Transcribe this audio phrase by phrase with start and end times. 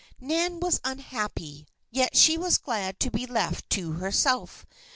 [0.19, 4.65] Nan was unhappy; yet she was glad to be left to herself.